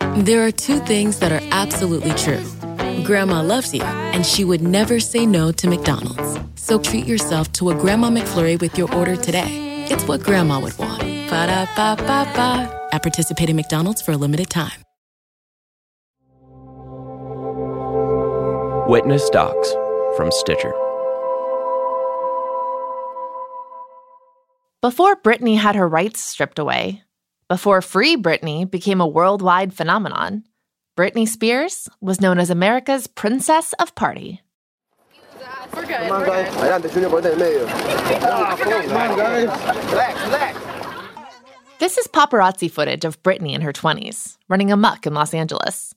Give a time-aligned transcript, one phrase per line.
[0.00, 2.42] There are two things that are absolutely true.
[3.04, 6.38] Grandma loves you, and she would never say no to McDonald's.
[6.56, 9.86] So treat yourself to a Grandma McFlurry with your order today.
[9.90, 11.00] It's what Grandma would want.
[11.00, 12.88] Ba da ba ba ba.
[12.92, 14.82] At participating McDonald's for a limited time.
[18.88, 19.72] Witness Docs
[20.16, 20.72] from Stitcher.
[24.82, 27.02] Before Britney had her rights stripped away,
[27.50, 30.44] before Free Britney became a worldwide phenomenon,
[30.96, 34.40] Britney Spears was known as America's Princess of Party.
[35.74, 35.96] We're good.
[35.96, 36.54] Come on, guys.
[36.54, 37.66] Adelante, Junior, por medio.
[37.66, 39.48] Come on, guys.
[39.90, 40.58] Relax, relax.
[41.80, 45.92] This is paparazzi footage of Britney in her 20s, running amuck in Los Angeles.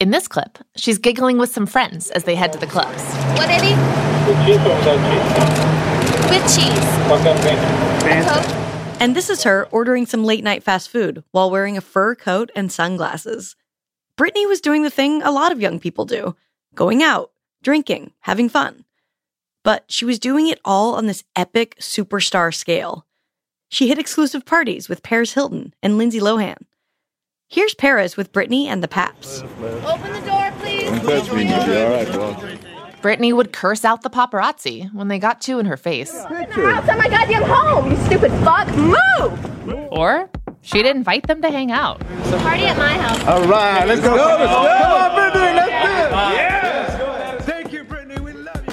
[0.00, 3.02] In this clip, she's giggling with some friends as they head to the clubs.
[3.36, 3.76] What, Eddie?
[4.26, 5.40] With cheese or without cheese?
[6.30, 6.86] With cheese.
[8.08, 8.65] A Coke?
[8.98, 12.50] And this is her ordering some late night fast food while wearing a fur coat
[12.56, 13.54] and sunglasses.
[14.16, 16.34] Britney was doing the thing a lot of young people do
[16.74, 17.30] going out,
[17.62, 18.84] drinking, having fun.
[19.64, 23.06] But she was doing it all on this epic superstar scale.
[23.68, 26.56] She hit exclusive parties with Paris Hilton and Lindsay Lohan.
[27.48, 29.42] Here's Paris with Britney and the Paps.
[29.42, 30.88] Open the door, please.
[30.90, 32.65] All right,
[33.06, 36.12] Britney would curse out the paparazzi when they got too in her face.
[36.12, 38.66] Outside my goddamn home, you stupid fuck!
[38.74, 39.92] Move!
[39.92, 40.28] Or
[40.62, 42.00] she'd invite them to hang out.
[42.00, 43.24] Party at my house.
[43.28, 44.12] All right, let's go.
[44.12, 44.46] Let's go.
[44.48, 46.10] Come on, Britney, let's do it.
[46.34, 47.38] Yeah.
[47.42, 48.18] Thank you, Britney.
[48.18, 48.72] We love you,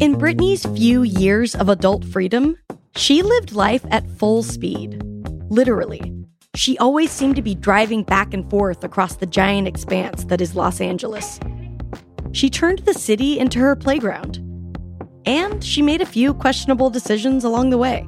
[0.00, 2.56] In Britney's few years of adult freedom,
[2.96, 5.02] she lived life at full speed.
[5.48, 6.12] Literally.
[6.54, 10.56] She always seemed to be driving back and forth across the giant expanse that is
[10.56, 11.38] Los Angeles.
[12.32, 14.42] She turned the city into her playground.
[15.26, 18.06] And she made a few questionable decisions along the way.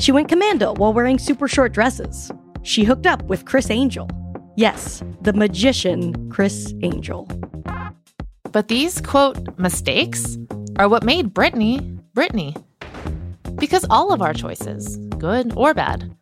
[0.00, 2.32] She went commando while wearing super short dresses.
[2.62, 4.08] She hooked up with Criss Angel.
[4.56, 7.28] Yes, the magician Criss Angel.
[8.50, 10.36] But these, quote, mistakes
[10.76, 11.80] are what made Brittany,
[12.14, 12.60] Britney.
[13.60, 16.16] Because all of our choices, good or bad,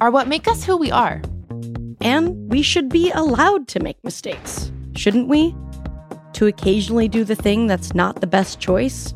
[0.00, 1.22] are what make us who we are.
[2.00, 5.54] And we should be allowed to make mistakes, shouldn't we?
[6.32, 9.14] To occasionally do the thing that's not the best choice?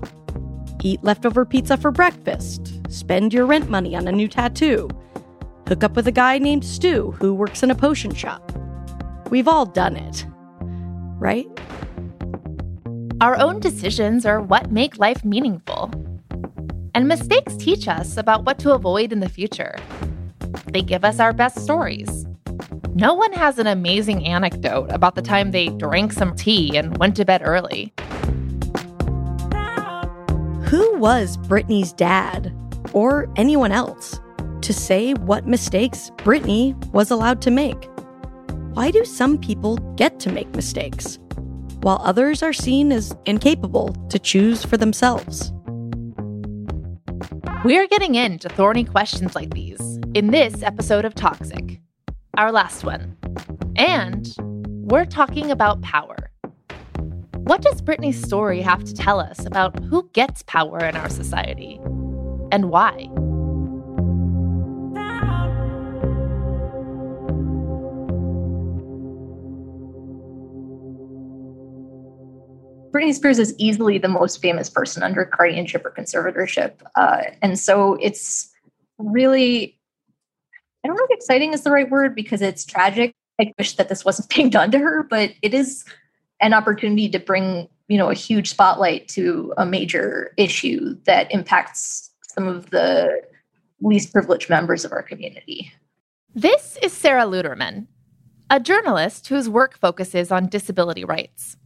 [0.84, 4.88] Eat leftover pizza for breakfast, spend your rent money on a new tattoo,
[5.66, 8.52] hook up with a guy named Stu who works in a potion shop.
[9.30, 10.26] We've all done it,
[11.18, 11.48] right?
[13.20, 15.90] Our own decisions are what make life meaningful.
[16.94, 19.76] And mistakes teach us about what to avoid in the future.
[20.66, 22.24] They give us our best stories.
[22.94, 27.16] No one has an amazing anecdote about the time they drank some tea and went
[27.16, 27.92] to bed early.
[30.66, 32.54] Who was Britney's dad,
[32.92, 34.20] or anyone else,
[34.62, 37.88] to say what mistakes Britney was allowed to make?
[38.74, 41.18] Why do some people get to make mistakes,
[41.82, 45.52] while others are seen as incapable to choose for themselves?
[47.64, 51.80] We're getting into thorny questions like these in this episode of Toxic,
[52.36, 53.16] our last one.
[53.76, 54.30] And
[54.84, 56.30] we're talking about power.
[57.36, 61.80] What does Britney's story have to tell us about who gets power in our society
[62.52, 63.08] and why?
[73.14, 76.74] Spears is easily the most famous person under guardianship or conservatorship.
[76.96, 78.52] Uh, and so it's
[78.98, 79.78] really,
[80.84, 83.14] I don't know if exciting is the right word because it's tragic.
[83.40, 85.84] I wish that this wasn't being done to her, but it is
[86.40, 92.10] an opportunity to bring, you know, a huge spotlight to a major issue that impacts
[92.28, 93.22] some of the
[93.80, 95.72] least privileged members of our community.
[96.34, 97.86] This is Sarah Luterman,
[98.50, 101.56] a journalist whose work focuses on disability rights.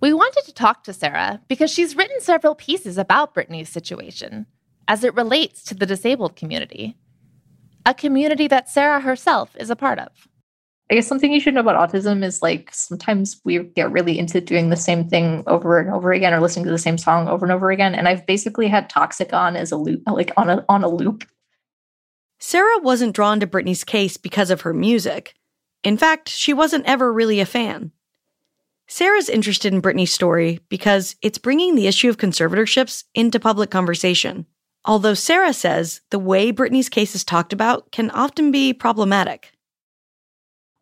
[0.00, 4.46] We wanted to talk to Sarah because she's written several pieces about Britney's situation
[4.86, 6.96] as it relates to the disabled community,
[7.84, 10.08] a community that Sarah herself is a part of.
[10.90, 14.40] I guess something you should know about autism is like sometimes we get really into
[14.40, 17.44] doing the same thing over and over again or listening to the same song over
[17.44, 17.94] and over again.
[17.94, 21.24] And I've basically had toxic on as a loop, like on a on a loop.
[22.38, 25.34] Sarah wasn't drawn to Britney's case because of her music.
[25.82, 27.92] In fact, she wasn't ever really a fan.
[28.88, 34.46] Sarah's interested in Britney's story because it's bringing the issue of conservatorships into public conversation.
[34.84, 39.52] Although Sarah says the way Britney's case is talked about can often be problematic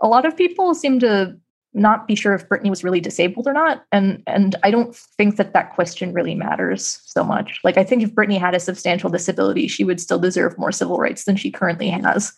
[0.00, 1.36] a lot of people seem to
[1.74, 3.84] not be sure if Britney was really disabled or not.
[3.92, 7.60] And and I don't think that that question really matters so much.
[7.64, 10.98] Like I think if Britney had a substantial disability, she would still deserve more civil
[10.98, 12.32] rights than she currently has.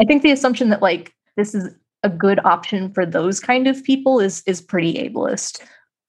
[0.00, 3.82] I think the assumption that like this is a good option for those kind of
[3.84, 5.60] people is is pretty ableist.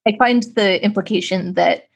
[0.08, 1.88] I find the implication that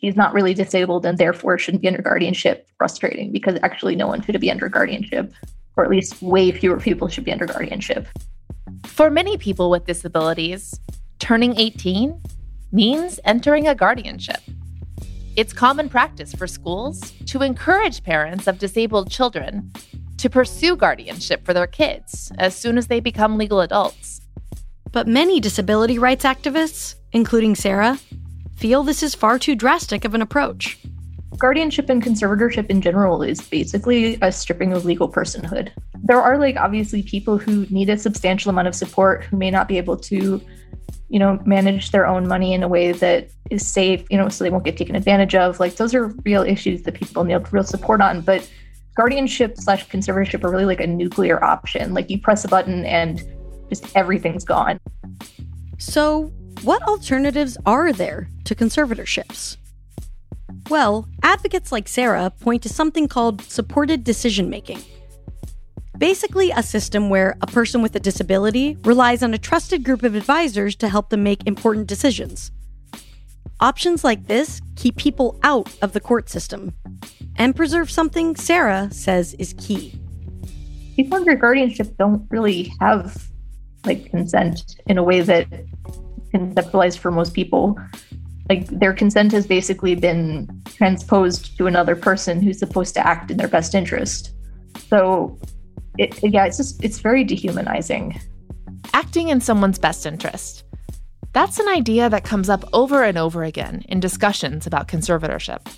[0.00, 4.22] she's not really disabled and therefore shouldn't be under guardianship frustrating because actually no one
[4.22, 5.32] should be under guardianship
[5.76, 8.06] or at least way fewer people should be under guardianship.
[8.84, 10.78] For many people with disabilities,
[11.18, 12.20] turning 18
[12.72, 14.40] means entering a guardianship.
[15.36, 19.72] It's common practice for schools to encourage parents of disabled children
[20.18, 24.20] to pursue guardianship for their kids as soon as they become legal adults.
[24.92, 27.98] But many disability rights activists, including Sarah,
[28.56, 30.78] feel this is far too drastic of an approach
[31.38, 35.70] guardianship and conservatorship in general is basically a stripping of legal personhood.
[36.02, 39.68] There are like obviously people who need a substantial amount of support who may not
[39.68, 40.40] be able to,
[41.08, 44.44] you know, manage their own money in a way that is safe, you know, so
[44.44, 45.60] they won't get taken advantage of.
[45.60, 48.20] Like those are real issues that people need real support on.
[48.20, 48.48] But
[48.98, 51.94] guardianship slash conservatorship are really like a nuclear option.
[51.94, 53.22] Like you press a button and
[53.68, 54.80] just everything's gone.
[55.78, 59.56] So, what alternatives are there to conservatorships?
[60.68, 64.82] Well, advocates like Sarah point to something called supported decision making.
[65.96, 70.16] Basically, a system where a person with a disability relies on a trusted group of
[70.16, 72.50] advisors to help them make important decisions.
[73.60, 76.74] Options like this keep people out of the court system
[77.38, 79.98] and preserve something Sarah says is key.
[80.96, 83.28] People under guardianship don't really have
[83.86, 85.46] like consent in a way that
[86.34, 87.78] conceptualized for most people
[88.48, 93.36] like their consent has basically been transposed to another person who's supposed to act in
[93.36, 94.34] their best interest.
[94.88, 95.38] So,
[95.98, 98.18] it, yeah, it's just it's very dehumanizing.
[98.94, 100.64] Acting in someone's best interest.
[101.32, 105.70] That's an idea that comes up over and over again in discussions about conservatorship.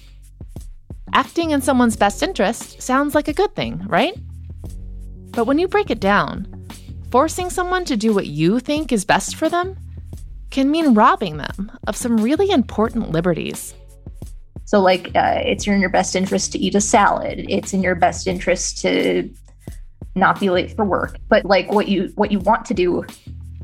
[1.12, 4.14] Acting in someone's best interest sounds like a good thing, right?
[5.32, 6.46] But when you break it down,
[7.10, 9.76] forcing someone to do what you think is best for them
[10.50, 13.74] can mean robbing them of some really important liberties.
[14.64, 17.44] So, like, uh, it's in your best interest to eat a salad.
[17.48, 19.28] It's in your best interest to
[20.14, 21.18] not be late for work.
[21.28, 23.04] But like, what you what you want to do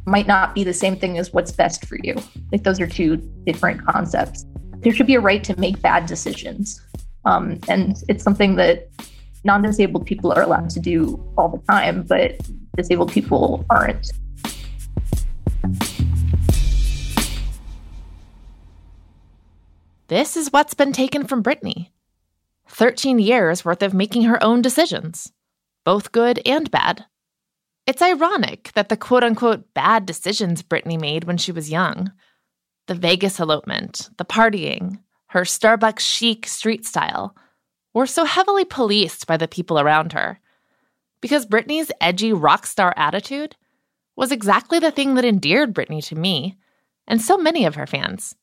[0.04, 2.16] might not be the same thing as what's best for you.
[2.50, 4.44] Like, those are two different concepts.
[4.78, 6.80] There should be a right to make bad decisions,
[7.26, 8.88] um, and it's something that
[9.44, 12.40] non-disabled people are allowed to do all the time, but
[12.76, 14.10] disabled people aren't.
[20.08, 21.90] This is what's been taken from Britney
[22.68, 25.32] 13 years worth of making her own decisions,
[25.84, 27.04] both good and bad.
[27.86, 32.12] It's ironic that the quote unquote bad decisions Britney made when she was young
[32.86, 35.00] the Vegas elopement, the partying,
[35.36, 37.36] her Starbucks chic street style
[37.92, 40.40] were so heavily policed by the people around her.
[41.20, 43.54] Because Britney's edgy rock star attitude
[44.16, 46.56] was exactly the thing that endeared Britney to me
[47.06, 48.34] and so many of her fans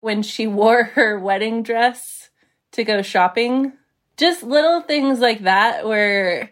[0.00, 2.30] when she wore her wedding dress
[2.72, 3.74] to go shopping.
[4.16, 6.50] Just little things like that where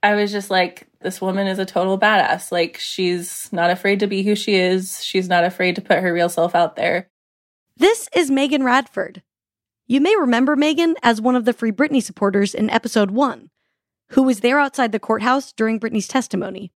[0.00, 2.52] I was just like, this woman is a total badass.
[2.52, 6.14] Like, she's not afraid to be who she is, she's not afraid to put her
[6.14, 7.08] real self out there.
[7.76, 9.24] This is Megan Radford.
[9.88, 13.50] You may remember Megan as one of the Free Britney supporters in episode one,
[14.10, 16.70] who was there outside the courthouse during Britney's testimony.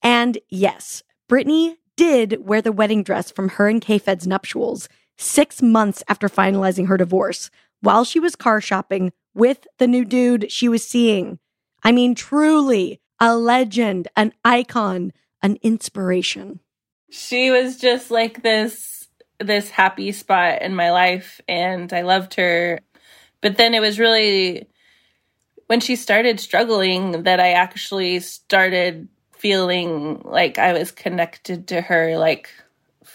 [0.00, 6.04] And yes, Britney did wear the wedding dress from her and K-Fed's nuptials six months
[6.06, 10.86] after finalizing her divorce while she was car shopping with the new dude she was
[10.86, 11.40] seeing.
[11.82, 16.60] I mean, truly a legend, an icon, an inspiration.
[17.10, 18.93] She was just like this
[19.38, 22.80] this happy spot in my life and I loved her.
[23.40, 24.68] But then it was really
[25.66, 32.16] when she started struggling that I actually started feeling like I was connected to her,
[32.16, 32.48] like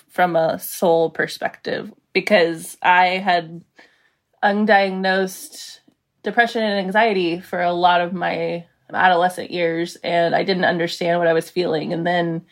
[0.09, 3.63] from a soul perspective, because I had
[4.43, 5.79] undiagnosed
[6.23, 11.27] depression and anxiety for a lot of my adolescent years and I didn't understand what
[11.27, 11.93] I was feeling.
[11.93, 12.45] And then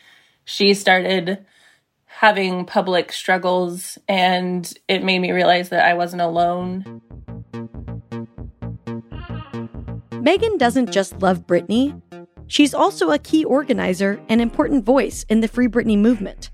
[0.45, 1.45] she started
[2.17, 6.99] having public struggles and it made me realize that I wasn't alone.
[10.13, 12.01] Megan doesn't just love Britney,
[12.47, 16.49] she's also a key organizer and important voice in the Free Britney movement.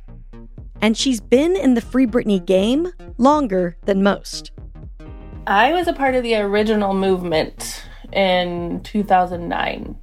[0.82, 4.52] And she's been in the Free Britney game longer than most.
[5.48, 9.98] I was a part of the original movement in 2009.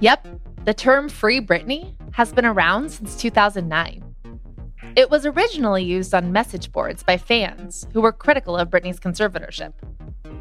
[0.00, 0.28] Yep,
[0.64, 4.07] the term Free Britney has been around since 2009.
[4.96, 9.72] It was originally used on message boards by fans who were critical of Britney's conservatorship.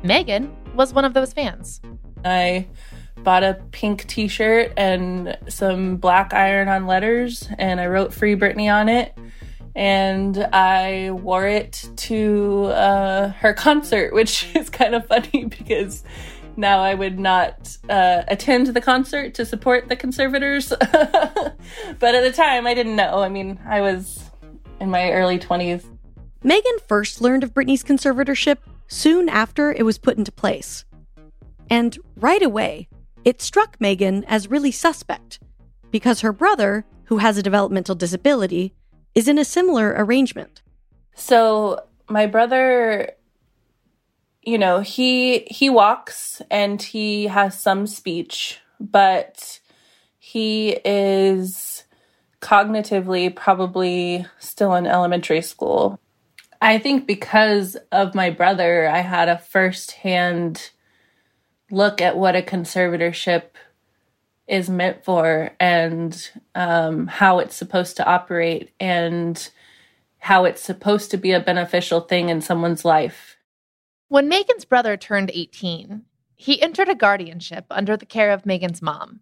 [0.03, 1.81] Megan was one of those fans.
[2.23, 2.67] I
[3.23, 8.35] bought a pink t shirt and some black iron on letters, and I wrote Free
[8.35, 9.17] Britney on it.
[9.75, 16.03] And I wore it to uh, her concert, which is kind of funny because
[16.55, 20.69] now I would not uh, attend the concert to support the conservators.
[20.79, 23.19] but at the time, I didn't know.
[23.19, 24.26] I mean, I was
[24.79, 25.85] in my early 20s.
[26.43, 28.57] Megan first learned of Britney's conservatorship
[28.87, 30.85] soon after it was put into place.
[31.69, 32.87] And right away,
[33.25, 35.39] it struck Megan as really suspect
[35.91, 38.73] because her brother, who has a developmental disability,
[39.15, 40.61] is in a similar arrangement.
[41.15, 43.17] So, my brother
[44.47, 49.59] you know, he he walks and he has some speech, but
[50.19, 51.76] he is
[52.47, 55.99] cognitively probably still in elementary school.
[56.61, 60.71] I think because of my brother, I had a firsthand
[61.69, 63.43] look at what a conservatorship
[64.47, 69.49] is meant for and um, how it's supposed to operate and
[70.19, 73.35] how it's supposed to be a beneficial thing in someone's life.
[74.07, 76.03] When Megan's brother turned 18,
[76.37, 79.19] he entered a guardianship under the care of Megan's mom.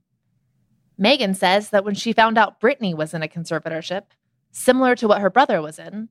[0.98, 4.04] Megan says that when she found out Britney was in a conservatorship,
[4.52, 6.10] similar to what her brother was in,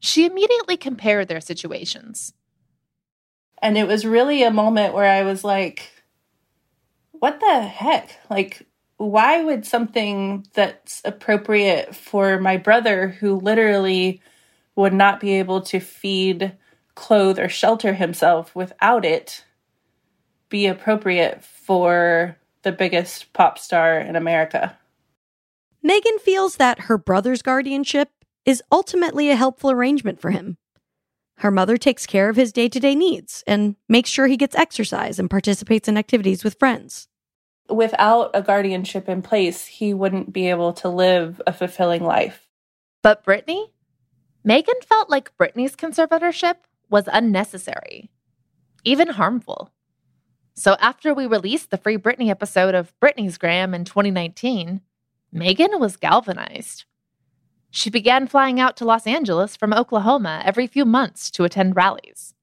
[0.00, 2.32] she immediately compared their situations.
[3.60, 5.90] And it was really a moment where I was like,
[7.12, 8.18] what the heck?
[8.28, 8.66] Like,
[8.96, 14.20] why would something that's appropriate for my brother, who literally
[14.76, 16.52] would not be able to feed
[16.94, 19.44] clothe or shelter himself without it
[20.48, 24.76] be appropriate for the biggest pop star in America.
[25.82, 28.10] Megan feels that her brother's guardianship
[28.44, 30.56] is ultimately a helpful arrangement for him.
[31.38, 34.56] Her mother takes care of his day to day needs and makes sure he gets
[34.56, 37.08] exercise and participates in activities with friends.
[37.68, 42.48] Without a guardianship in place, he wouldn't be able to live a fulfilling life.
[43.02, 43.70] But Britney?
[44.44, 46.56] Megan felt like Britney's conservatorship
[46.90, 48.10] was unnecessary,
[48.84, 49.73] even harmful.
[50.54, 54.80] So after we released the Free Britney episode of Britney's Gram in 2019,
[55.32, 56.84] Megan was galvanized.
[57.72, 62.34] She began flying out to Los Angeles from Oklahoma every few months to attend rallies.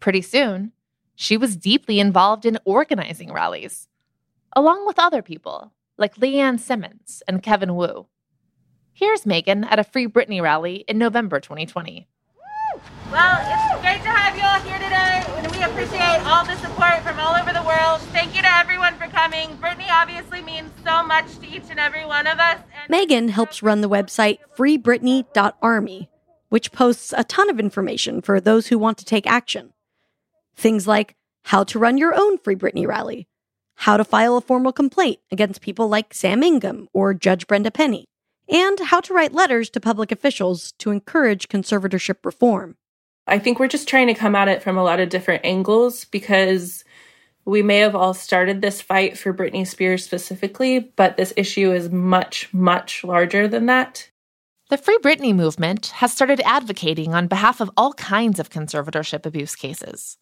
[0.00, 0.72] Pretty soon,
[1.14, 3.86] she was deeply involved in organizing rallies,
[4.56, 8.06] along with other people like Leanne Simmons and Kevin Wu.
[8.92, 12.08] Here's Megan at a Free Britney rally in November 2020.
[13.12, 15.22] Well, it's great to have you all here today,
[15.60, 18.00] and we appreciate all the support from all over the world.
[18.12, 19.48] Thank you to everyone for coming.
[19.58, 22.60] Britney obviously means so much to each and every one of us.
[22.88, 26.10] Megan helps run the website freebritney.army,
[26.48, 29.72] which posts a ton of information for those who want to take action.
[30.54, 33.26] Things like how to run your own Free Britney rally,
[33.76, 38.06] how to file a formal complaint against people like Sam Ingham or Judge Brenda Penny,
[38.48, 42.76] and how to write letters to public officials to encourage conservatorship reform.
[43.28, 46.04] I think we're just trying to come at it from a lot of different angles
[46.06, 46.84] because
[47.44, 51.90] we may have all started this fight for Britney Spears specifically, but this issue is
[51.90, 54.10] much, much larger than that.
[54.70, 59.56] The Free Britney movement has started advocating on behalf of all kinds of conservatorship abuse
[59.56, 60.18] cases.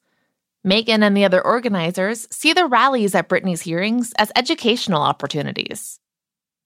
[0.63, 5.99] Megan and the other organizers see the rallies at Britney's hearings as educational opportunities.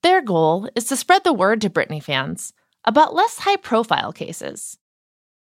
[0.02, 2.52] Their goal is to spread the word to Britney fans
[2.85, 4.78] about less high profile cases.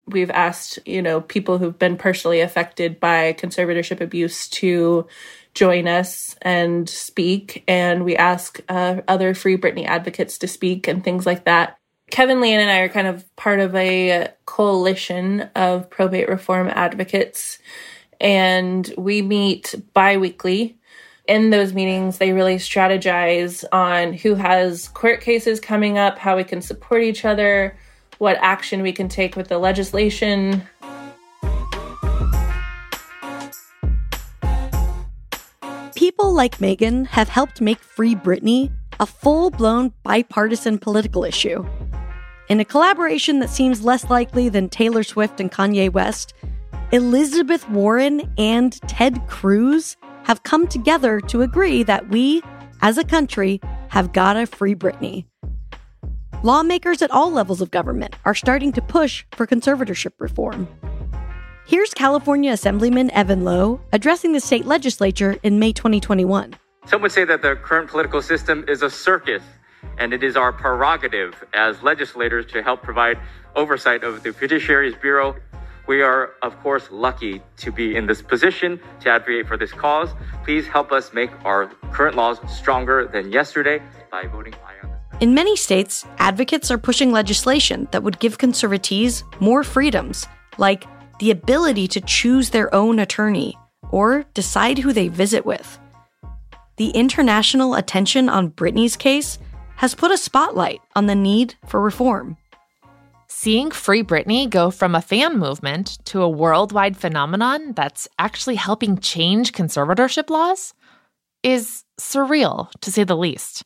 [0.05, 5.07] We've asked, you know, people who've been personally affected by conservatorship abuse to
[5.53, 7.63] join us and speak.
[7.67, 11.77] And we ask uh, other Free Britney advocates to speak and things like that.
[12.12, 17.57] Kevin Leanne and I are kind of part of a coalition of probate reform advocates,
[18.22, 20.77] and we meet bi weekly
[21.25, 26.43] in those meetings, they really strategize on who has court cases coming up, how we
[26.43, 27.77] can support each other,
[28.24, 30.63] what action we can take with the legislation.
[36.03, 41.65] people like Megan have helped make Free Britney a full blown bipartisan political issue.
[42.50, 46.34] In a collaboration that seems less likely than Taylor Swift and Kanye West,
[46.92, 52.42] Elizabeth Warren and Ted Cruz have come together to agree that we,
[52.82, 55.25] as a country, have gotta free Britney.
[56.45, 60.67] Lawmakers at all levels of government are starting to push for conservatorship reform.
[61.65, 66.53] Here's California Assemblyman Evan Low addressing the state legislature in May 2021.
[66.85, 69.41] Some would say that the current political system is a circus,
[69.97, 73.17] and it is our prerogative as legislators to help provide
[73.55, 75.38] oversight of the Judiciary's Bureau.
[75.88, 80.09] We are, of course, lucky to be in this position to advocate for this cause.
[80.43, 83.81] Please help us make our current laws stronger than yesterday
[84.12, 84.53] by voting.
[85.24, 90.27] In many states, advocates are pushing legislation that would give conservatees more freedoms,
[90.58, 90.84] like
[91.20, 93.58] the ability to choose their own attorney
[93.89, 95.80] or decide who they visit with.
[96.75, 99.39] The international attention on Britney's case
[99.77, 102.36] has put a spotlight on the need for reform.
[103.30, 108.98] Seeing Free Britney go from a fan movement to a worldwide phenomenon that's actually helping
[108.98, 110.74] change conservatorship laws
[111.44, 113.63] is surreal, to say the least.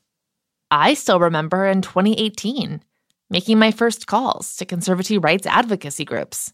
[0.69, 2.81] I still remember in 2018
[3.29, 6.53] making my first calls to conservative rights advocacy groups.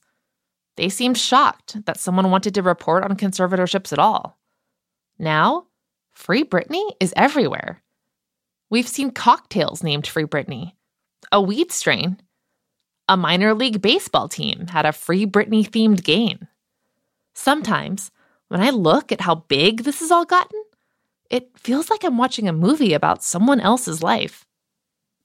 [0.75, 4.39] They seemed shocked that someone wanted to report on conservatorships at all.
[5.20, 5.67] Now,
[6.12, 7.84] Free Britney is everywhere.
[8.70, 10.74] We've seen cocktails named Free Britney,
[11.32, 12.17] a weed strain.
[13.08, 16.48] A minor league baseball team had a Free Britney themed game.
[17.36, 18.10] Sometimes,
[18.48, 20.62] when I look at how big this has all gotten,
[21.30, 24.46] it feels like I'm watching a movie about someone else's life.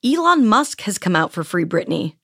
[0.05, 2.17] Elon Musk has come out for Free Britney.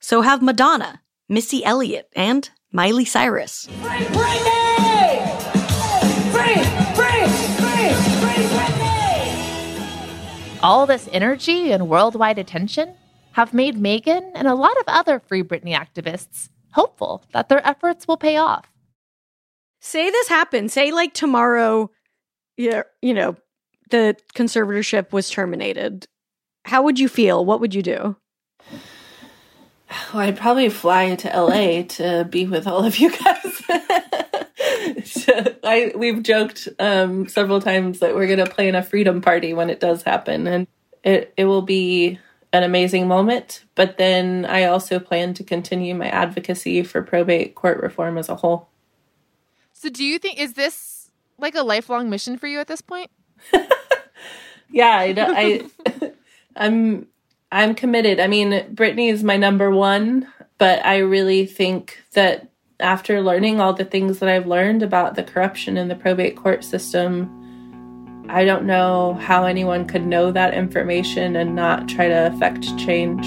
[0.00, 3.66] So have Madonna, Missy Elliott, and Miley Cyrus.
[3.66, 5.20] Free Britney!
[6.32, 6.54] Free,
[6.94, 7.26] free,
[7.58, 10.58] free, free Britney!
[10.62, 12.94] All this energy and worldwide attention
[13.32, 18.06] have made Megan and a lot of other Free Britney activists hopeful that their efforts
[18.08, 18.66] will pay off.
[19.80, 20.72] Say this happens.
[20.72, 21.90] Say like tomorrow,
[22.60, 23.36] yeah, you know,
[23.90, 26.06] the conservatorship was terminated.
[26.66, 27.44] How would you feel?
[27.44, 28.16] What would you do?
[30.12, 33.62] Well, I'd probably fly to LA to be with all of you guys.
[35.04, 35.32] So,
[35.64, 39.70] I we've joked um, several times that we're gonna play in a freedom party when
[39.70, 40.66] it does happen, and
[41.02, 42.18] it it will be
[42.52, 43.64] an amazing moment.
[43.74, 48.36] But then I also plan to continue my advocacy for probate court reform as a
[48.36, 48.68] whole.
[49.72, 50.74] So, do you think, is this
[51.40, 53.10] like a lifelong mission for you at this point?
[54.70, 56.12] yeah, I, I
[56.56, 57.06] I'm
[57.52, 58.20] I'm committed.
[58.20, 62.48] I mean, Britney is my number one, but I really think that
[62.78, 66.64] after learning all the things that I've learned about the corruption in the probate court
[66.64, 67.36] system,
[68.28, 73.26] I don't know how anyone could know that information and not try to affect change.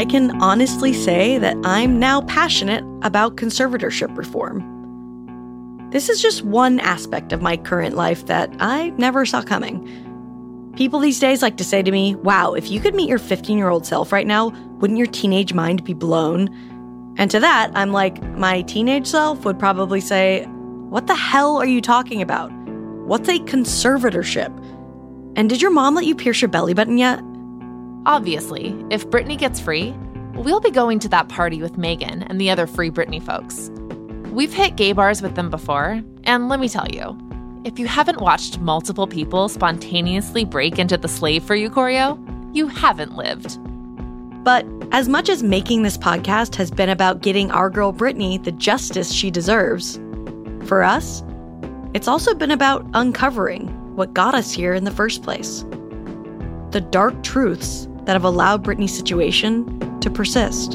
[0.00, 5.90] I can honestly say that I'm now passionate about conservatorship reform.
[5.90, 10.72] This is just one aspect of my current life that I never saw coming.
[10.74, 13.58] People these days like to say to me, wow, if you could meet your 15
[13.58, 16.48] year old self right now, wouldn't your teenage mind be blown?
[17.18, 20.46] And to that, I'm like, my teenage self would probably say,
[20.88, 22.50] what the hell are you talking about?
[23.06, 24.48] What's a conservatorship?
[25.36, 27.20] And did your mom let you pierce your belly button yet?
[28.06, 29.94] Obviously, if Britney gets free,
[30.34, 33.70] we'll be going to that party with Megan and the other Free Britney folks.
[34.32, 37.18] We've hit gay bars with them before, and let me tell you,
[37.64, 42.18] if you haven't watched multiple people spontaneously break into the slave for you choreo,
[42.54, 43.58] you haven't lived.
[44.44, 48.52] But as much as making this podcast has been about getting our girl Britney the
[48.52, 50.00] justice she deserves,
[50.64, 51.22] for us,
[51.92, 55.66] it's also been about uncovering what got us here in the first place.
[56.70, 59.64] The dark truths that have allowed Britney's situation
[60.00, 60.72] to persist.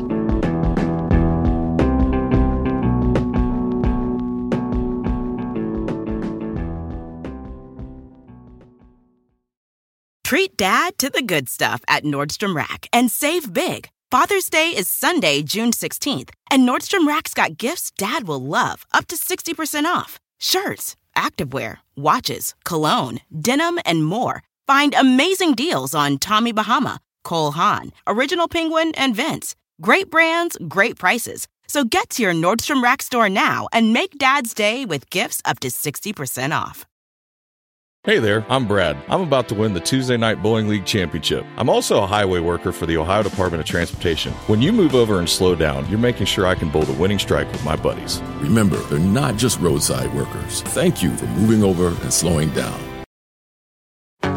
[10.24, 13.90] Treat dad to the good stuff at Nordstrom Rack and save big.
[14.10, 19.08] Father's Day is Sunday, June 16th, and Nordstrom Rack's got gifts dad will love up
[19.08, 20.22] to 60% off.
[20.40, 24.42] Shirts, activewear, watches, cologne, denim, and more.
[24.68, 29.56] Find amazing deals on Tommy Bahama, Cole Haan, Original Penguin, and Vince.
[29.82, 31.50] Great brands, great prices.
[31.68, 35.60] So get to your Nordstrom Rack store now and make dad's day with gifts up
[35.60, 36.86] to 60% off.
[38.06, 38.98] Hey there, I'm Brad.
[39.10, 41.44] I'm about to win the Tuesday Night Bowling League Championship.
[41.58, 44.32] I'm also a highway worker for the Ohio Department of Transportation.
[44.46, 47.18] When you move over and slow down, you're making sure I can bowl the winning
[47.18, 48.22] strike with my buddies.
[48.42, 50.62] Remember, they're not just roadside workers.
[50.62, 52.80] Thank you for moving over and slowing down.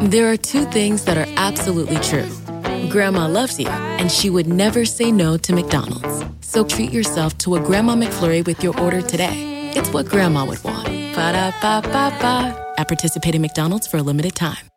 [0.05, 2.31] There are two things that are absolutely true.
[2.89, 6.25] Grandma loves you, and she would never say no to McDonald's.
[6.41, 9.71] So treat yourself to a Grandma McFlurry with your order today.
[9.75, 10.87] It's what Grandma would want.
[10.87, 12.75] Ba da ba ba ba.
[12.79, 14.69] At participating McDonald's for a limited time.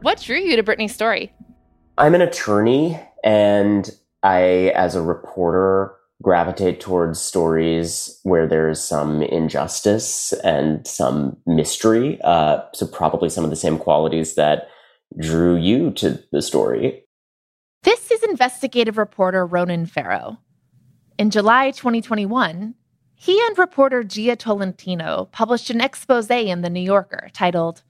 [0.00, 1.32] What drew you to Britney's story?
[1.98, 3.88] I'm an attorney, and
[4.22, 12.20] I, as a reporter, gravitate towards stories where there's some injustice and some mystery.
[12.22, 14.68] Uh, so, probably some of the same qualities that
[15.18, 17.04] drew you to the story.
[17.82, 20.38] This is investigative reporter Ronan Farrow.
[21.18, 22.74] In July 2021,
[23.14, 27.82] he and reporter Jia Tolentino published an expose in The New Yorker titled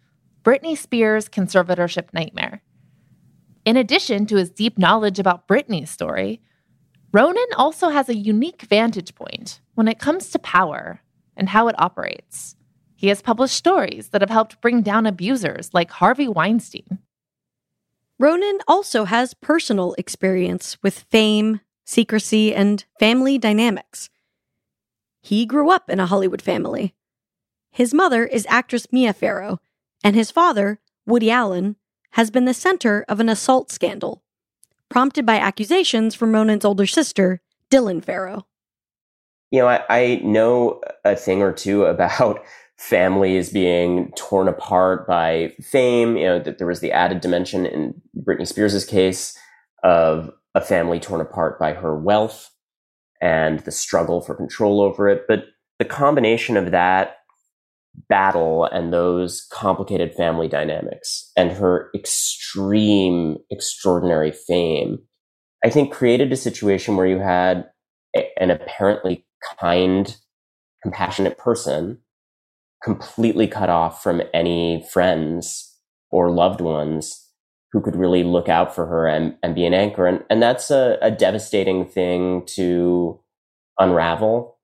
[0.42, 2.62] Britney Spears' Conservatorship Nightmare.
[3.64, 6.42] In addition to his deep knowledge about Britney's story,
[7.12, 11.02] Ronan also has a unique vantage point when it comes to power
[11.36, 12.56] and how it operates.
[12.94, 16.98] He has published stories that have helped bring down abusers like Harvey Weinstein.
[18.18, 24.08] Ronan also has personal experience with fame, secrecy, and family dynamics.
[25.20, 26.94] He grew up in a Hollywood family.
[27.70, 29.58] His mother is actress Mia Farrow,
[30.04, 31.76] and his father, Woody Allen,
[32.12, 34.21] has been the center of an assault scandal,
[34.92, 38.46] prompted by accusations from Ronan's older sister, Dylan Farrow.
[39.50, 42.44] You know, I, I know a thing or two about
[42.76, 46.16] families being torn apart by fame.
[46.16, 49.38] You know, that there was the added dimension in Britney Spears' case
[49.82, 52.50] of a family torn apart by her wealth
[53.22, 55.22] and the struggle for control over it.
[55.26, 55.46] But
[55.78, 57.16] the combination of that
[58.08, 64.98] battle and those complicated family dynamics and her extreme, extraordinary fame,
[65.64, 67.66] I think created a situation where you had
[68.16, 69.26] a, an apparently
[69.60, 70.16] kind,
[70.82, 71.98] compassionate person
[72.82, 75.78] completely cut off from any friends
[76.10, 77.28] or loved ones
[77.72, 80.06] who could really look out for her and, and be an anchor.
[80.06, 83.20] And, and that's a, a devastating thing to
[83.78, 84.58] unravel.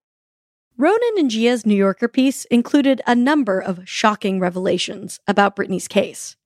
[0.81, 6.37] Ronan and Jia's New Yorker piece included a number of shocking revelations about Britney's case,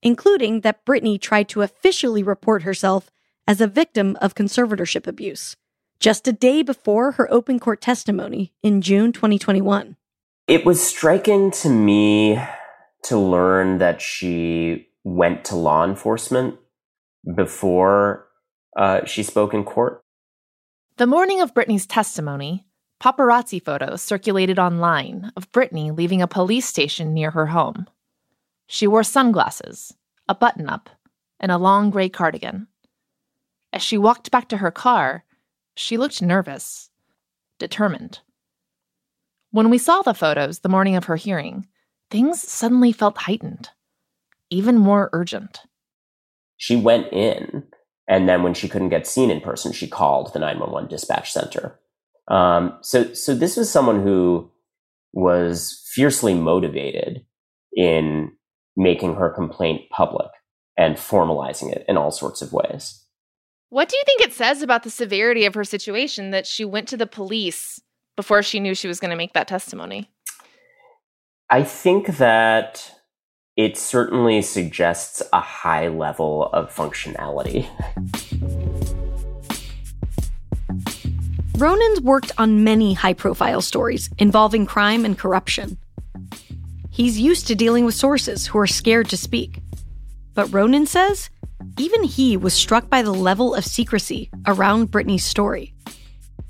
[0.00, 3.10] including that Britney tried to officially report herself
[3.48, 5.56] as a victim of conservatorship abuse
[5.98, 9.96] just a day before her open court testimony in June 2021.
[10.46, 12.38] It was striking to me
[13.04, 16.56] to learn that she went to law enforcement
[17.34, 18.26] before
[18.76, 20.04] uh, she spoke in court.
[20.96, 22.66] The morning of Britney's testimony,
[23.04, 27.86] paparazzi photos circulated online of Britney leaving a police station near her home.
[28.66, 29.92] She wore sunglasses,
[30.26, 30.88] a button up,
[31.38, 32.66] and a long gray cardigan.
[33.74, 35.24] As she walked back to her car,
[35.76, 36.88] she looked nervous,
[37.58, 38.20] determined.
[39.50, 41.66] When we saw the photos the morning of her hearing,
[42.10, 43.68] things suddenly felt heightened
[44.48, 45.60] even more urgent.
[46.56, 47.64] She went in,
[48.06, 51.78] and then when she couldn't get seen in person, she called the 911 dispatch center.
[52.28, 54.50] Um, so, so this was someone who
[55.12, 57.24] was fiercely motivated
[57.76, 58.32] in
[58.76, 60.30] making her complaint public
[60.76, 63.04] and formalizing it in all sorts of ways.
[63.68, 66.88] What do you think it says about the severity of her situation that she went
[66.88, 67.80] to the police
[68.16, 70.08] before she knew she was going to make that testimony?
[71.50, 72.90] I think that
[73.56, 77.68] it certainly suggests a high level of functionality.
[81.56, 85.78] Ronan's worked on many high profile stories involving crime and corruption.
[86.90, 89.60] He's used to dealing with sources who are scared to speak.
[90.34, 91.30] But Ronan says
[91.78, 95.74] even he was struck by the level of secrecy around Britney's story.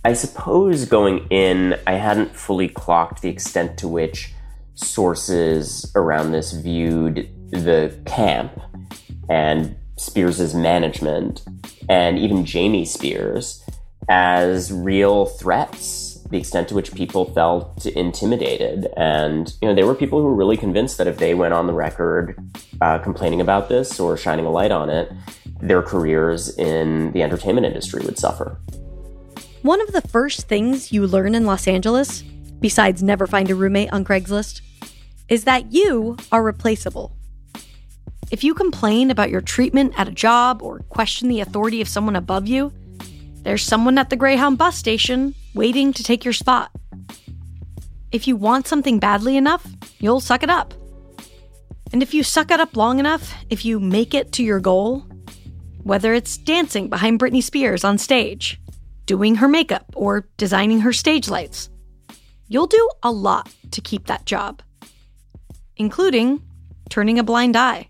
[0.06, 4.32] I suppose going in, I hadn't fully clocked the extent to which
[4.74, 8.58] sources around this viewed the camp
[9.28, 11.42] and Spears's management
[11.88, 13.62] and even Jamie Spears
[14.08, 19.94] as real threats the extent to which people felt intimidated and you know there were
[19.94, 22.36] people who were really convinced that if they went on the record
[22.80, 25.12] uh, complaining about this or shining a light on it
[25.60, 28.58] their careers in the entertainment industry would suffer
[29.62, 32.24] one of the first things you learn in los angeles
[32.64, 34.62] besides never find a roommate on Craigslist,
[35.28, 37.14] is that you are replaceable.
[38.30, 42.16] If you complain about your treatment at a job or question the authority of someone
[42.16, 42.72] above you,
[43.44, 46.70] there's someone at the Greyhound bus station waiting to take your spot.
[48.11, 49.66] if you want something badly enough,
[49.98, 50.72] you'll suck it up.
[51.92, 55.04] And if you suck it up long enough, if you make it to your goal,
[55.83, 58.61] whether it's dancing behind Britney Spears on stage,
[59.04, 61.70] doing her makeup, or designing her stage lights,
[62.46, 64.62] you'll do a lot to keep that job,
[65.76, 66.40] including
[66.88, 67.88] turning a blind eye.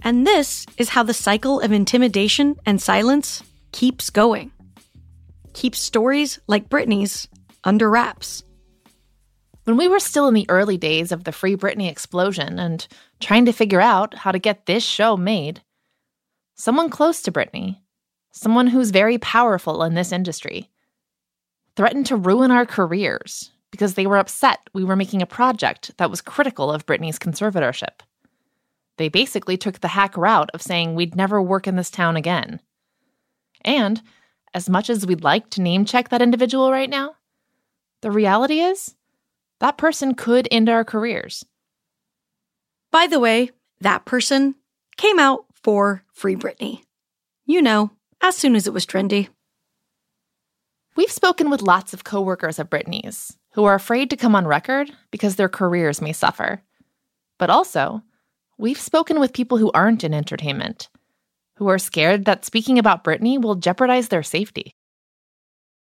[0.00, 3.42] And this is how the cycle of intimidation and silence
[3.74, 4.52] keeps going.
[5.52, 7.26] Keeps stories like Britney's
[7.64, 8.44] under wraps.
[9.64, 12.86] When we were still in the early days of the Free Britney explosion and
[13.18, 15.60] trying to figure out how to get this show made,
[16.54, 17.80] someone close to Britney,
[18.30, 20.70] someone who's very powerful in this industry,
[21.74, 26.10] threatened to ruin our careers because they were upset we were making a project that
[26.10, 28.02] was critical of Britney's conservatorship.
[28.98, 32.60] They basically took the hack route of saying we'd never work in this town again.
[33.64, 34.02] And,
[34.52, 37.16] as much as we'd like to name check that individual right now,
[38.02, 38.94] the reality is
[39.60, 41.44] that person could end our careers.
[42.90, 43.50] By the way,
[43.80, 44.54] that person
[44.96, 46.82] came out for Free Britney.
[47.46, 49.28] You know, as soon as it was trendy.
[50.96, 54.90] We've spoken with lots of coworkers of Britney's who are afraid to come on record
[55.10, 56.62] because their careers may suffer.
[57.38, 58.02] But also,
[58.58, 60.88] we've spoken with people who aren't in entertainment,
[61.56, 64.74] who are scared that speaking about Britney will jeopardize their safety.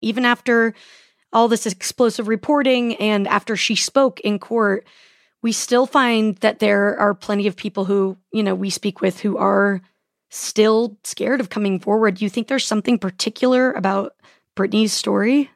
[0.01, 0.73] Even after
[1.33, 4.85] all this explosive reporting and after she spoke in court,
[5.41, 9.19] we still find that there are plenty of people who, you know, we speak with
[9.19, 9.81] who are
[10.29, 12.15] still scared of coming forward.
[12.15, 14.13] Do you think there's something particular about
[14.55, 15.49] Britney's story?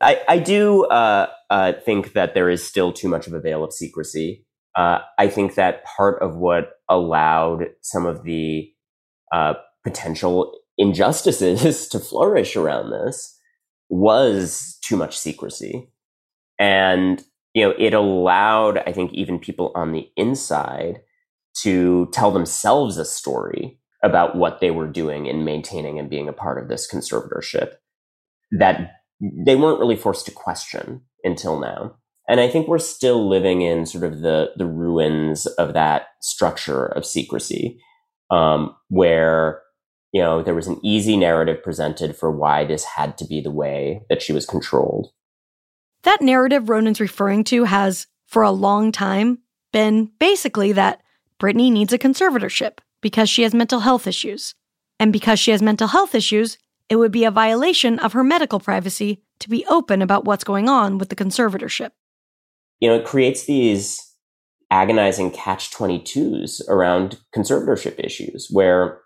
[0.00, 3.62] I, I do uh, uh, think that there is still too much of a veil
[3.62, 4.44] of secrecy.
[4.74, 8.71] Uh, I think that part of what allowed some of the
[9.32, 13.38] uh, potential injustices to flourish around this
[13.88, 15.90] was too much secrecy.
[16.58, 17.22] And,
[17.54, 21.00] you know, it allowed, I think, even people on the inside
[21.62, 26.32] to tell themselves a story about what they were doing in maintaining and being a
[26.32, 27.74] part of this conservatorship
[28.58, 31.96] that they weren't really forced to question until now.
[32.28, 36.86] And I think we're still living in sort of the, the ruins of that structure
[36.86, 37.80] of secrecy,
[38.32, 39.62] um, where
[40.12, 43.50] you know, there was an easy narrative presented for why this had to be the
[43.50, 45.10] way that she was controlled.
[46.02, 49.38] That narrative Ronan's referring to has, for a long time,
[49.72, 51.00] been basically that
[51.40, 54.54] Britney needs a conservatorship because she has mental health issues.
[55.00, 58.60] And because she has mental health issues, it would be a violation of her medical
[58.60, 61.90] privacy to be open about what's going on with the conservatorship.
[62.80, 64.11] You know, it creates these
[64.72, 68.98] agonizing catch 22s around conservatorship issues where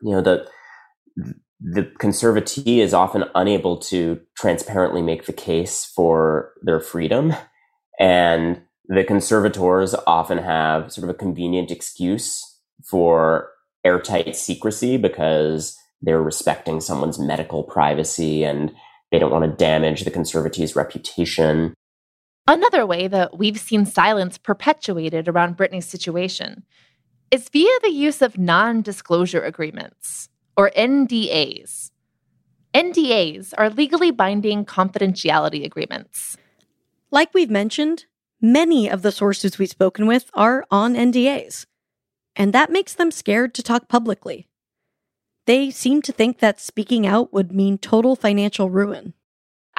[0.00, 0.46] you know the
[1.60, 7.34] the conservatee is often unable to transparently make the case for their freedom
[7.98, 12.44] and the conservators often have sort of a convenient excuse
[12.84, 13.50] for
[13.84, 18.72] airtight secrecy because they're respecting someone's medical privacy and
[19.10, 21.74] they don't want to damage the conservatee's reputation.
[22.48, 26.64] Another way that we've seen silence perpetuated around Britney's situation
[27.32, 31.90] is via the use of non disclosure agreements, or NDAs.
[32.72, 36.36] NDAs are legally binding confidentiality agreements.
[37.10, 38.04] Like we've mentioned,
[38.40, 41.66] many of the sources we've spoken with are on NDAs,
[42.36, 44.46] and that makes them scared to talk publicly.
[45.46, 49.14] They seem to think that speaking out would mean total financial ruin.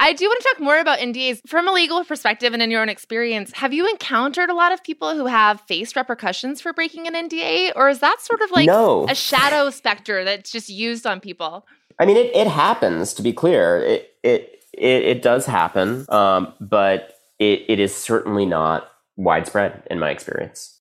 [0.00, 2.80] I do want to talk more about NDAs from a legal perspective and in your
[2.80, 3.52] own experience.
[3.54, 7.72] Have you encountered a lot of people who have faced repercussions for breaking an NDA,
[7.74, 9.06] or is that sort of like no.
[9.08, 11.66] a shadow specter that's just used on people?
[11.98, 13.12] I mean, it, it happens.
[13.14, 18.46] To be clear, it it it, it does happen, um, but it, it is certainly
[18.46, 20.80] not widespread in my experience.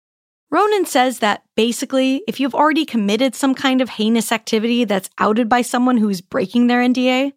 [0.49, 5.49] Ronan says that basically, if you've already committed some kind of heinous activity that's outed
[5.49, 7.33] by someone who's breaking their NDA,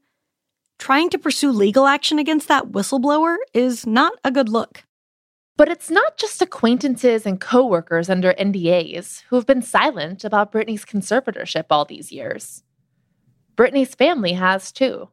[0.79, 4.85] trying to pursue legal action against that whistleblower is not a good look.
[5.57, 10.85] But it's not just acquaintances and coworkers under NDAs who have been silent about Britney's
[10.85, 12.63] conservatorship all these years.
[13.57, 15.09] Britney's family has too.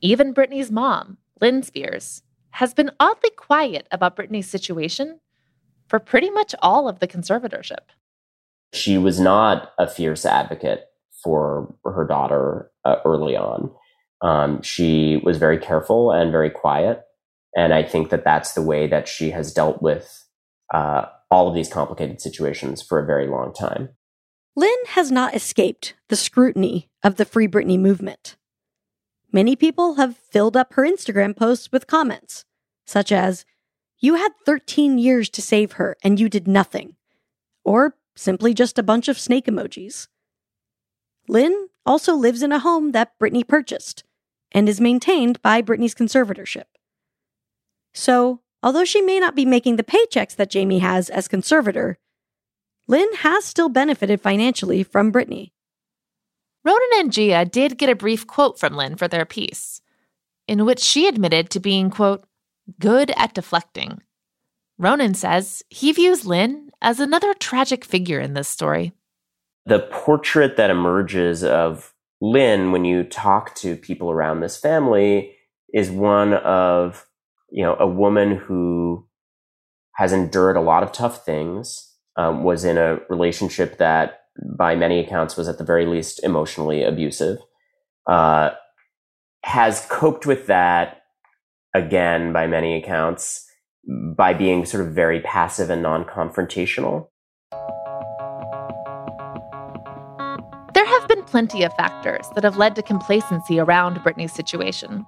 [0.00, 5.20] Even Britney's mom, Lynn Spears, has been oddly quiet about Britney's situation
[5.88, 7.88] for pretty much all of the conservatorship.
[8.74, 10.88] She was not a fierce advocate
[11.22, 13.70] for her daughter uh, early on.
[14.20, 17.04] Um, she was very careful and very quiet.
[17.56, 20.26] And I think that that's the way that she has dealt with
[20.72, 23.90] uh, all of these complicated situations for a very long time.
[24.54, 28.36] Lynn has not escaped the scrutiny of the Free Britney movement.
[29.30, 32.44] Many people have filled up her Instagram posts with comments,
[32.86, 33.44] such as,
[33.98, 36.96] You had 13 years to save her and you did nothing.
[37.64, 40.08] Or simply just a bunch of snake emojis.
[41.28, 44.02] Lynn also lives in a home that Britney purchased
[44.52, 46.64] and is maintained by Britney's conservatorship.
[47.94, 51.98] So, although she may not be making the paychecks that Jamie has as conservator,
[52.86, 55.52] Lynn has still benefited financially from Britney.
[56.64, 59.80] Ronan and Jia did get a brief quote from Lynn for their piece,
[60.46, 62.24] in which she admitted to being, quote,
[62.80, 64.02] good at deflecting.
[64.78, 68.92] Ronan says he views Lynn as another tragic figure in this story.
[69.66, 75.36] The portrait that emerges of Lynn when you talk to people around this family
[75.72, 77.06] is one of,
[77.50, 79.06] you know, a woman who
[79.96, 84.20] has endured a lot of tough things, um, was in a relationship that,
[84.56, 87.38] by many accounts, was at the very least emotionally abusive,
[88.06, 88.50] uh,
[89.44, 91.02] has coped with that
[91.74, 93.44] again, by many accounts,
[94.16, 97.08] by being sort of very passive and non confrontational.
[101.30, 105.04] Plenty of factors that have led to complacency around Britney's situation.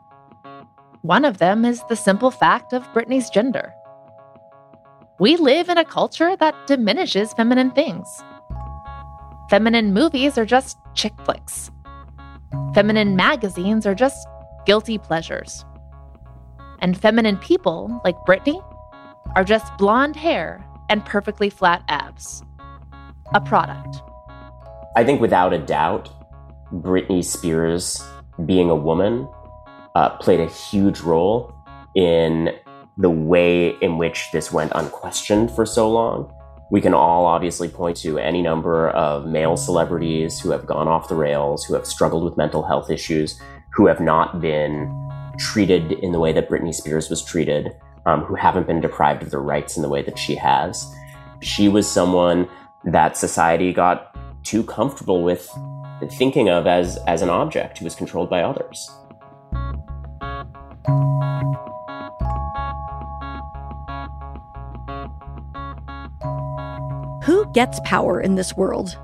[1.01, 3.73] One of them is the simple fact of Britney's gender.
[5.19, 8.07] We live in a culture that diminishes feminine things.
[9.49, 11.71] Feminine movies are just chick flicks.
[12.75, 14.29] Feminine magazines are just
[14.67, 15.65] guilty pleasures.
[16.81, 18.63] And feminine people, like Britney,
[19.37, 22.43] are just blonde hair and perfectly flat abs.
[23.33, 24.03] A product.
[24.97, 26.09] I think without a doubt,
[26.73, 28.03] Britney Spears
[28.45, 29.29] being a woman
[29.95, 31.55] uh, played a huge role
[31.95, 32.51] in
[32.97, 36.33] the way in which this went unquestioned for so long.
[36.73, 41.09] We can all obviously point to any number of male celebrities who have gone off
[41.09, 43.41] the rails, who have struggled with mental health issues,
[43.73, 44.93] who have not been
[45.39, 47.71] treated in the way that Britney Spears was treated,
[48.07, 50.93] um, who haven't been deprived of their rights in the way that she has.
[51.41, 52.49] She was someone
[52.85, 54.10] that society got
[54.43, 55.51] too comfortable with
[56.13, 58.91] thinking of as, as an object who is controlled by others.
[67.25, 68.99] Who gets power in this world?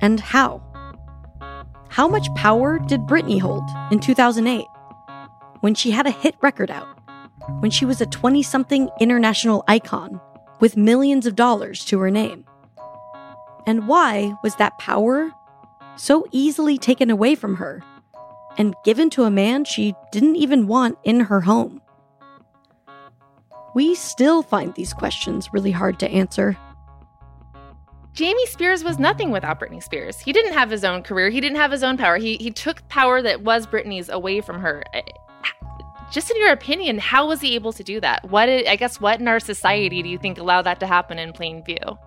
[0.00, 0.62] And how?
[1.88, 4.66] How much power did Britney hold in 2008
[5.60, 6.86] when she had a hit record out,
[7.60, 10.20] when she was a 20 something international icon
[10.60, 12.44] with millions of dollars to her name?
[13.66, 15.32] And why was that power
[15.96, 17.82] so easily taken away from her
[18.56, 21.82] and given to a man she didn't even want in her home?
[23.74, 26.56] We still find these questions really hard to answer.
[28.14, 30.18] Jamie Spears was nothing without Britney Spears.
[30.18, 31.28] He didn't have his own career.
[31.28, 32.16] He didn't have his own power.
[32.16, 34.82] He he took power that was Britney's away from her.
[34.94, 35.02] Eh,
[36.10, 38.30] just in your opinion, how was he able to do that?
[38.30, 41.34] What I guess what in our society do you think allowed that to happen in
[41.34, 41.98] plain view?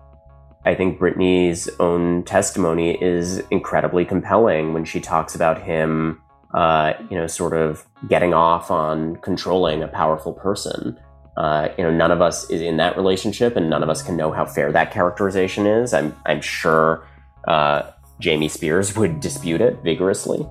[0.64, 6.20] I think Britney's own testimony is incredibly compelling when she talks about him,
[6.52, 10.98] uh, you know, sort of getting off on controlling a powerful person.
[11.36, 14.16] Uh, you know, none of us is in that relationship, and none of us can
[14.16, 15.94] know how fair that characterization is.
[15.94, 17.06] I'm, I'm sure
[17.48, 20.46] uh, Jamie Spears would dispute it vigorously,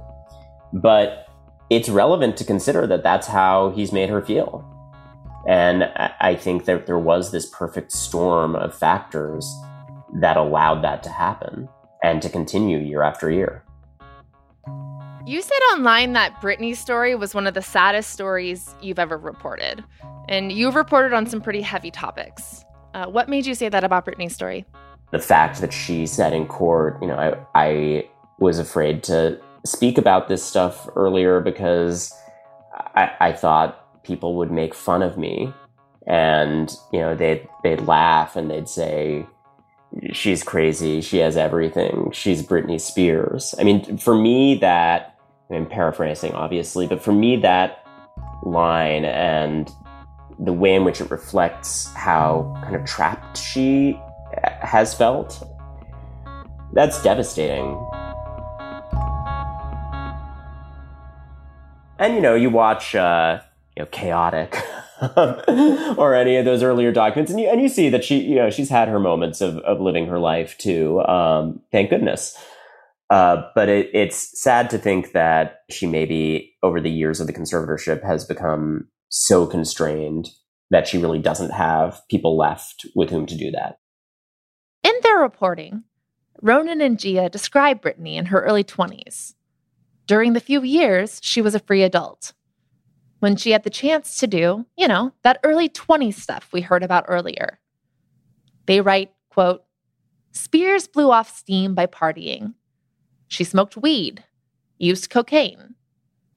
[0.74, 1.28] but
[1.70, 4.66] it's relevant to consider that that's how he's made her feel.
[5.48, 5.84] And
[6.20, 9.48] I think that there was this perfect storm of factors
[10.16, 11.68] that allowed that to happen
[12.04, 13.64] and to continue year after year.
[15.26, 19.84] You said online that Britney's story was one of the saddest stories you've ever reported.
[20.28, 22.64] And you've reported on some pretty heavy topics.
[22.94, 24.66] Uh, what made you say that about Britney's story?
[25.12, 29.98] The fact that she said in court, you know, I, I was afraid to speak
[29.98, 32.14] about this stuff earlier because
[32.96, 35.54] I, I thought people would make fun of me
[36.08, 39.26] and you know they'd they'd laugh and they'd say
[40.12, 45.16] she's crazy she has everything she's britney spears i mean for me that
[45.50, 47.86] i'm paraphrasing obviously but for me that
[48.44, 49.70] line and
[50.40, 54.00] the way in which it reflects how kind of trapped she
[54.62, 55.44] has felt,
[56.74, 57.78] that's devastating.
[61.98, 63.42] And you know, you watch uh,
[63.76, 64.56] you know, chaotic
[65.98, 68.50] or any of those earlier documents, and you and you see that she, you know,
[68.50, 71.02] she's had her moments of of living her life too.
[71.02, 72.38] Um, thank goodness.
[73.10, 77.34] Uh, but it, it's sad to think that she maybe over the years of the
[77.34, 80.30] conservatorship has become so constrained
[80.70, 83.80] that she really doesn't have people left with whom to do that.
[84.84, 85.84] In their reporting,
[86.42, 89.34] Ronan and Jia describe Britney in her early 20s.
[90.06, 92.34] during the few years she was a free adult.
[93.20, 96.84] When she had the chance to do, you know, that early 20s stuff we heard
[96.84, 97.60] about earlier.
[98.66, 99.64] They write, quote,
[100.32, 102.54] Spears blew off steam by partying.
[103.28, 104.24] She smoked weed,
[104.78, 105.76] used cocaine,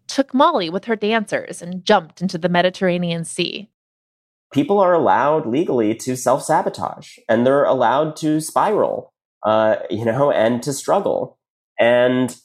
[0.08, 3.70] took Molly with her dancers, and jumped into the Mediterranean Sea.
[4.52, 9.12] People are allowed legally to self sabotage and they're allowed to spiral,
[9.46, 11.38] uh, you know, and to struggle.
[11.80, 12.36] And,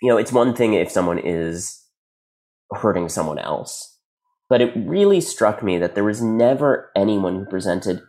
[0.00, 1.82] you know, it's one thing if someone is
[2.72, 3.98] hurting someone else,
[4.48, 8.02] but it really struck me that there was never anyone who presented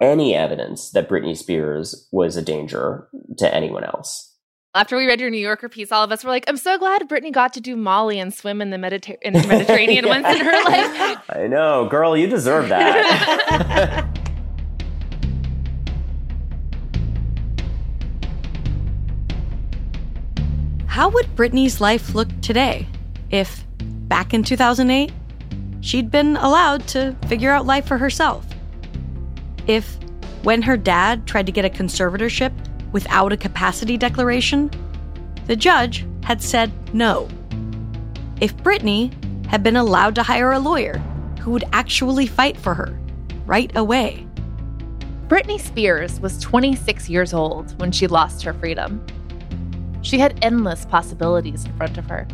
[0.00, 4.36] any evidence that Britney Spears was a danger to anyone else.
[4.74, 7.08] After we read your New Yorker piece, all of us were like, "I'm so glad
[7.08, 10.20] Britney got to do Molly and swim in the, Mediter- in the Mediterranean yeah.
[10.20, 14.06] once in her life." I know, girl, you deserve that.
[20.86, 22.86] How would Britney's life look today
[23.30, 23.64] if,
[24.08, 25.12] back in 2008,
[25.80, 28.46] she'd been allowed to figure out life for herself?
[29.66, 29.98] If,
[30.42, 32.52] when her dad tried to get a conservatorship,
[32.92, 34.70] without a capacity declaration,
[35.46, 37.28] the judge had said no.
[38.40, 39.12] If Britney
[39.46, 40.98] had been allowed to hire a lawyer
[41.40, 42.98] who would actually fight for her
[43.46, 44.26] right away.
[45.28, 49.04] Britney Spears was 26 years old when she lost her freedom.
[50.02, 52.26] She had endless possibilities in front of her.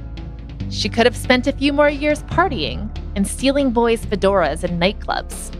[0.71, 5.51] She could have spent a few more years partying and stealing boys' fedoras in nightclubs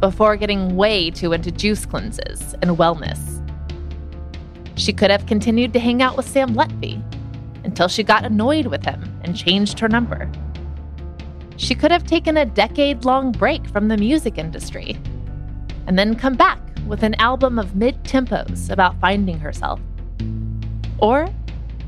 [0.00, 3.38] before getting way too into juice cleanses and wellness.
[4.74, 7.02] She could have continued to hang out with Sam Lutfi
[7.64, 10.30] until she got annoyed with him and changed her number.
[11.56, 14.96] She could have taken a decade long break from the music industry
[15.86, 19.80] and then come back with an album of mid tempos about finding herself.
[20.98, 21.28] Or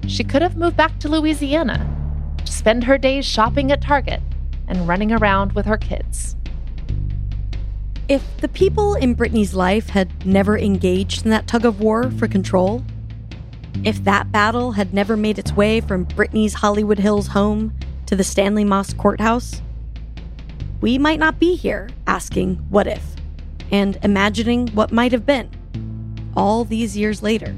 [0.06, 1.90] she could have moved back to Louisiana
[2.44, 4.20] spend her days shopping at Target
[4.68, 6.36] and running around with her kids.
[8.08, 12.28] If the people in Britney's life had never engaged in that tug of war for
[12.28, 12.84] control,
[13.82, 17.72] if that battle had never made its way from Britney's Hollywood Hills home
[18.06, 19.62] to the Stanley Mosk courthouse,
[20.80, 23.02] we might not be here asking what if
[23.70, 25.50] and imagining what might have been
[26.36, 27.54] all these years later.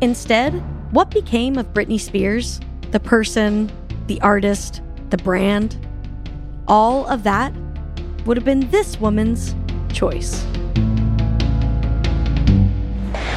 [0.00, 0.52] Instead,
[0.92, 2.60] what became of Britney Spears,
[2.94, 3.68] the person,
[4.06, 4.80] the artist,
[5.10, 5.84] the brand,
[6.68, 7.52] all of that
[8.24, 9.52] would have been this woman's
[9.92, 10.44] choice.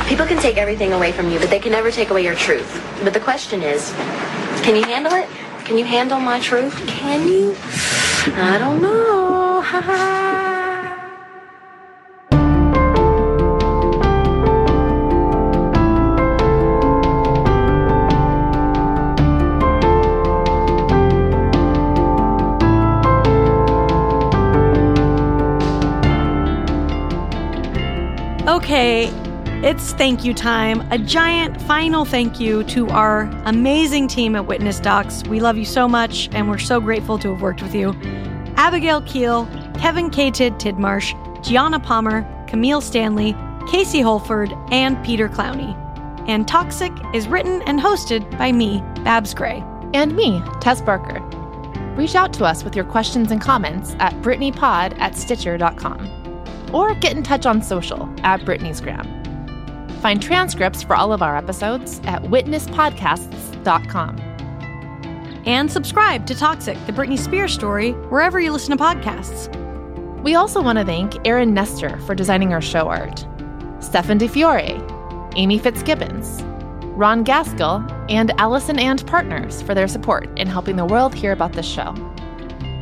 [0.08, 2.72] People can take everything away from you, but they can never take away your truth.
[3.03, 3.91] But the question is,
[4.62, 5.28] can you handle it?
[5.66, 6.76] Can you handle my truth?
[6.86, 7.55] Can you?
[8.36, 10.24] I don't know.
[28.78, 29.09] Okay,
[29.67, 30.82] it's thank you time.
[30.91, 35.23] A giant final thank you to our amazing team at Witness Docs.
[35.23, 37.95] We love you so much, and we're so grateful to have worked with you.
[38.55, 39.47] Abigail Keel,
[39.80, 40.30] Kevin K.
[40.30, 43.36] Tidmarsh, Gianna Palmer, Camille Stanley,
[43.67, 45.75] Casey Holford, and Peter Clowney.
[46.28, 49.63] And Toxic is written and hosted by me, Babs Gray.
[49.95, 51.19] And me, Tess Barker.
[51.95, 56.16] Reach out to us with your questions and comments at BrittanyPod at Stitcher.com
[56.74, 59.05] or get in touch on social at Britney's Gram.
[60.01, 64.20] Find transcripts for all of our episodes at witnesspodcasts.com.
[65.45, 69.53] And subscribe to Toxic, the Britney Spears story, wherever you listen to podcasts.
[70.22, 73.26] We also want to thank Erin Nestor for designing our show art,
[73.80, 76.43] Stefan DeFiore, Amy Fitzgibbons,
[76.97, 81.53] Ron Gaskill, and Allison and Partners for their support in helping the world hear about
[81.53, 81.93] this show.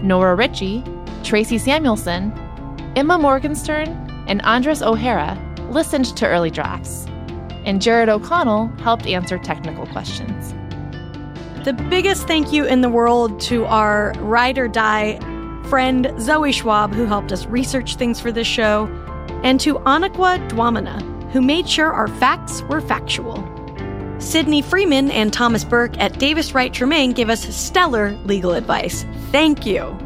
[0.02, 0.84] Nora Ritchie,
[1.24, 2.32] Tracy Samuelson,
[2.96, 3.90] Emma Morgenstern
[4.28, 5.38] and Andres O'Hara
[5.70, 7.06] listened to early drafts,
[7.66, 10.54] and Jared O'Connell helped answer technical questions.
[11.66, 15.20] The biggest thank you in the world to our ride or die
[15.70, 18.86] friend Zoe Schwab, who helped us research things for this show,
[19.44, 23.44] and to Anakwa Dwamana, who made sure our facts were factual.
[24.20, 29.06] Sydney Freeman and Thomas Burke at Davis Wright Tremaine gave us stellar legal advice.
[29.32, 29.98] Thank you.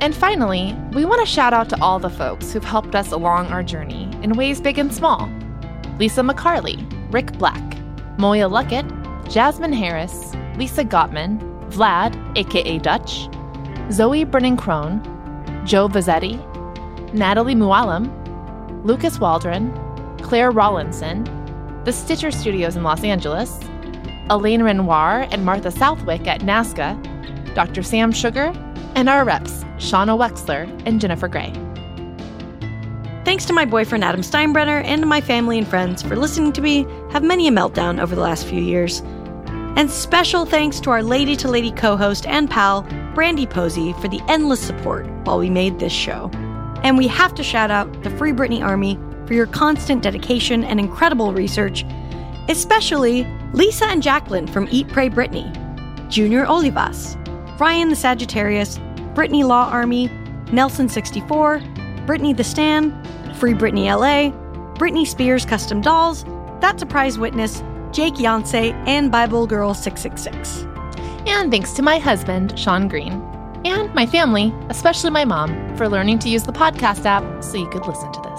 [0.00, 3.46] And finally, we want to shout out to all the folks who've helped us along
[3.46, 5.30] our journey in ways big and small
[5.98, 7.62] Lisa McCarley, Rick Black,
[8.18, 8.86] Moya Luckett,
[9.32, 11.40] Jasmine Harris, Lisa Gottman,
[11.70, 13.28] Vlad, aka Dutch,
[13.90, 15.00] Zoe Brennan Crone,
[15.64, 16.36] Joe Vazzetti,
[17.14, 18.12] Natalie Mualam,
[18.84, 19.72] Lucas Waldron,
[20.22, 21.24] Claire Rawlinson,
[21.84, 23.58] the Stitcher Studios in Los Angeles,
[24.28, 27.82] Elaine Renoir and Martha Southwick at NASCA, Dr.
[27.82, 28.52] Sam Sugar,
[28.96, 31.52] and our reps, Shauna Wexler and Jennifer Gray.
[33.26, 36.86] Thanks to my boyfriend Adam Steinbrenner and my family and friends for listening to me
[37.10, 39.02] have many a meltdown over the last few years.
[39.76, 42.82] And special thanks to our lady to lady co host and pal,
[43.14, 46.30] Brandy Posey, for the endless support while we made this show.
[46.82, 50.80] And we have to shout out the Free Britney Army for your constant dedication and
[50.80, 51.84] incredible research,
[52.48, 55.52] especially Lisa and Jacqueline from Eat Pray Britney,
[56.08, 57.16] Junior Olivas,
[57.58, 58.78] Ryan the Sagittarius,
[59.16, 60.08] Britney Law Army,
[60.48, 62.92] Nelson64, Brittany the Stan,
[63.36, 64.30] Free Britney LA,
[64.74, 66.24] Britney Spears Custom Dolls,
[66.60, 67.62] That Surprise Witness,
[67.92, 70.66] Jake Yonsei, and Bible Girl 666.
[71.26, 73.14] And thanks to my husband, Sean Green,
[73.64, 77.70] and my family, especially my mom, for learning to use the podcast app so you
[77.70, 78.35] could listen to this.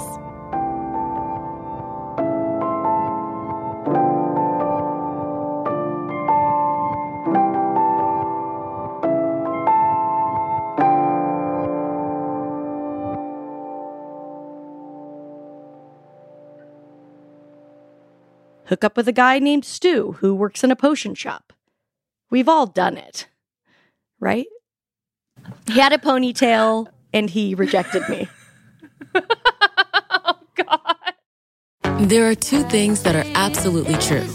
[18.68, 21.54] Hook up with a guy named Stu who works in a potion shop.
[22.30, 23.28] We've all done it,
[24.20, 24.48] right?
[25.68, 28.28] He had a ponytail and he rejected me.
[30.30, 32.08] Oh, God.
[32.10, 34.28] There are two things that are absolutely true.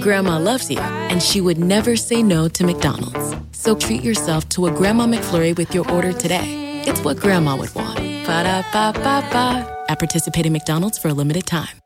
[0.00, 3.34] Grandma loves you, and she would never say no to McDonald's.
[3.52, 6.82] So treat yourself to a Grandma McFlurry with your order today.
[6.86, 7.98] It's what Grandma would want.
[7.98, 9.84] Ba da ba ba ba.
[9.88, 11.79] At participating McDonald's for a limited time.